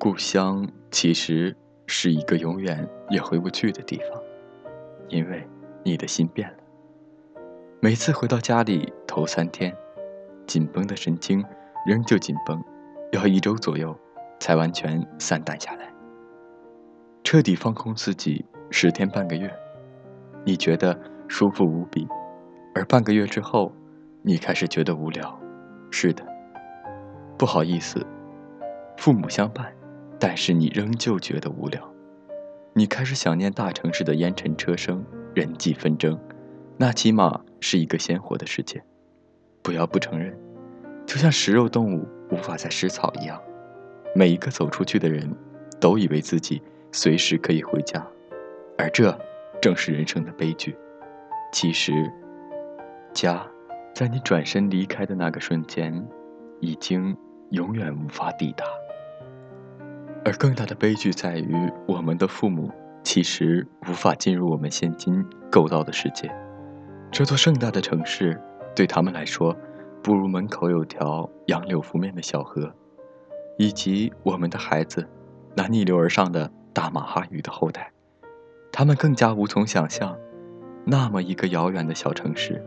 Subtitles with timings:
[0.00, 1.56] 故乡其实
[1.88, 4.22] 是一个永远也回不去的地方，
[5.08, 5.44] 因为
[5.82, 6.56] 你的心变了。
[7.80, 9.76] 每次回到家里头三天，
[10.46, 11.44] 紧绷的神经
[11.84, 12.62] 仍旧紧绷，
[13.10, 13.96] 要一周左右
[14.38, 15.92] 才完全散淡下来。
[17.24, 19.52] 彻底放空自己十天半个月，
[20.44, 20.96] 你觉得
[21.26, 22.06] 舒服无比，
[22.72, 23.72] 而半个月之后，
[24.22, 25.36] 你开始觉得无聊。
[25.90, 26.24] 是的，
[27.36, 28.06] 不好意思，
[28.96, 29.72] 父母相伴，
[30.18, 31.82] 但是你仍旧觉得无聊。
[32.74, 35.04] 你开始想念大城市的烟尘车声、
[35.34, 36.18] 人际纷争，
[36.76, 38.82] 那起码是一个鲜活的世界。
[39.62, 40.36] 不要不承认，
[41.06, 43.40] 就像食肉动物无法再食草一样，
[44.14, 45.28] 每一个走出去的人，
[45.80, 46.62] 都以为自己
[46.92, 48.06] 随时可以回家，
[48.76, 49.16] 而这
[49.60, 50.76] 正是人生的悲剧。
[51.52, 51.92] 其实，
[53.12, 53.46] 家。
[53.94, 56.06] 在你转身离开的那个瞬间，
[56.60, 57.16] 已经
[57.50, 58.64] 永远无法抵达。
[60.24, 61.54] 而更大的悲剧在于，
[61.86, 62.70] 我们的父母
[63.02, 66.30] 其实无法进入我们现今构造的世界。
[67.10, 68.38] 这座盛大的城市
[68.76, 69.56] 对他们来说，
[70.02, 72.70] 不如门口有条杨柳拂面的小河，
[73.56, 75.08] 以及我们的孩子，
[75.54, 77.90] 那逆流而上的大马哈鱼的后代。
[78.70, 80.14] 他们更加无从想象，
[80.84, 82.62] 那么一个遥远的小城市。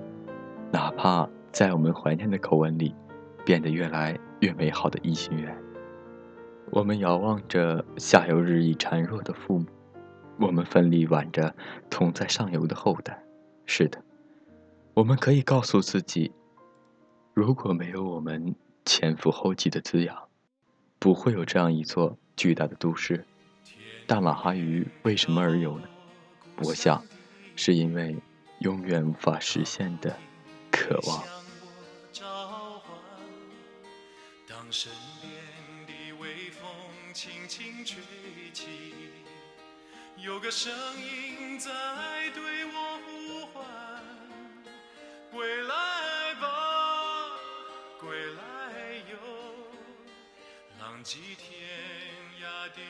[0.72, 2.95] 哪怕在我们怀念的口吻里，
[3.45, 5.56] 变得越来越美好的异心园。
[6.72, 9.66] 我们遥望着下游日益孱弱的父母，
[10.39, 11.53] 我们奋力挽着
[11.89, 13.22] 同在上游的后代。
[13.66, 14.02] 是的，
[14.94, 16.31] 我们可以告诉自己，
[17.33, 18.55] 如果没有我们
[18.86, 20.17] 前赴后继的滋养，
[20.97, 23.25] 不会有这样一座巨大的都市。
[24.08, 25.88] 大马哈鱼为什么而有呢？
[26.63, 27.03] 我想，
[27.58, 28.16] 是因为
[28.59, 30.16] 永远无法实现的。
[30.72, 31.22] 渴望。
[34.47, 34.89] 当身
[35.22, 35.41] 边
[36.22, 36.69] 微风
[37.16, 37.97] 轻轻吹
[38.53, 38.67] 起，
[40.17, 41.72] 有个声音在
[42.36, 43.66] 对我呼唤：
[45.31, 47.31] 归来吧，
[48.00, 48.41] 归来
[49.09, 49.18] 哟，
[50.79, 51.68] 浪迹天
[52.40, 52.81] 涯的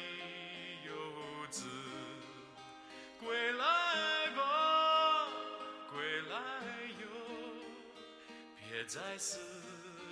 [0.85, 1.63] 游子，
[3.17, 5.29] 归来吧，
[5.89, 6.35] 归来
[6.99, 7.07] 哟。
[8.57, 9.39] 别再四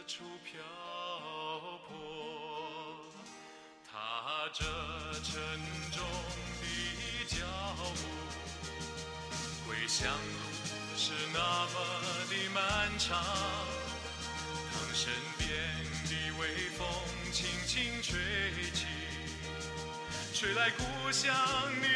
[0.07, 0.63] 处漂
[4.49, 4.65] 踏着
[5.21, 5.39] 沉
[5.91, 6.01] 重
[6.59, 6.65] 的
[7.27, 7.45] 脚
[7.77, 7.93] 步，
[9.67, 10.39] 归乡路
[10.97, 11.75] 是那么
[12.29, 13.23] 的漫长。
[14.73, 15.49] 当身边
[16.05, 16.41] 的微
[16.77, 16.88] 风
[17.31, 18.17] 轻轻吹
[18.73, 18.88] 起，
[20.33, 21.31] 吹来故乡
[21.81, 21.88] 的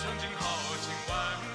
[0.00, 0.46] 曾经豪
[0.80, 1.47] 情万